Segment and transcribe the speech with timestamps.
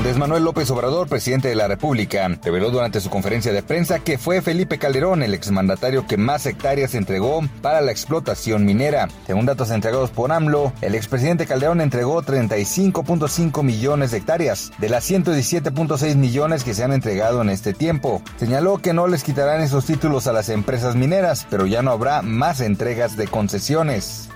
[0.00, 4.16] Andrés Manuel López Obrador, presidente de la República, reveló durante su conferencia de prensa que
[4.16, 9.10] fue Felipe Calderón el exmandatario que más hectáreas entregó para la explotación minera.
[9.26, 15.08] Según datos entregados por AMLO, el expresidente Calderón entregó 35.5 millones de hectáreas, de las
[15.10, 18.22] 117.6 millones que se han entregado en este tiempo.
[18.38, 22.22] Señaló que no les quitarán esos títulos a las empresas mineras, pero ya no habrá
[22.22, 24.30] más entregas de concesiones.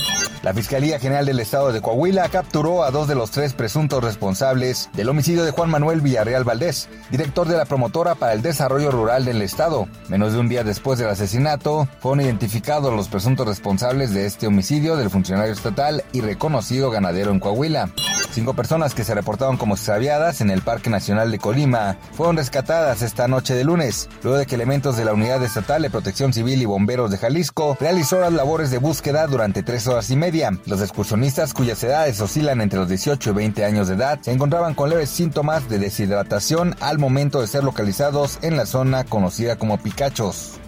[0.45, 4.91] La Fiscalía General del Estado de Coahuila capturó a dos de los tres presuntos responsables
[4.93, 9.25] del homicidio de Juan Manuel Villarreal Valdés, director de la promotora para el desarrollo rural
[9.25, 9.89] del Estado.
[10.11, 14.97] Menos de un día después del asesinato, fueron identificados los presuntos responsables de este homicidio
[14.97, 17.89] del funcionario estatal y reconocido ganadero en Coahuila.
[18.35, 23.01] Cinco personas que se reportaron como extraviadas en el Parque Nacional de Colima fueron rescatadas
[23.01, 26.61] esta noche de lunes, luego de que elementos de la Unidad Estatal de Protección Civil
[26.61, 30.51] y Bomberos de Jalisco realizó las labores de búsqueda durante tres horas y media.
[30.67, 34.75] Los excursionistas, cuyas edades oscilan entre los 18 y 20 años de edad, se encontraban
[34.75, 39.79] con leves síntomas de deshidratación al momento de ser localizados en la zona conocida como
[39.79, 40.59] Picachos.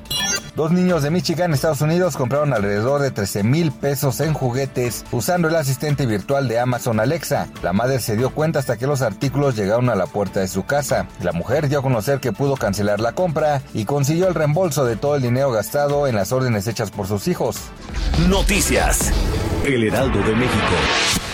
[0.57, 5.49] Dos niños de Michigan, Estados Unidos, compraron alrededor de 13 mil pesos en juguetes usando
[5.49, 7.49] el asistente virtual de Amazon Alexa.
[7.63, 10.65] La madre se dio cuenta hasta que los artículos llegaron a la puerta de su
[10.65, 11.09] casa.
[11.21, 14.97] La mujer dio a conocer que pudo cancelar la compra y consiguió el reembolso de
[14.97, 17.59] todo el dinero gastado en las órdenes hechas por sus hijos.
[18.27, 19.13] Noticias.
[19.63, 21.26] El Heraldo de México.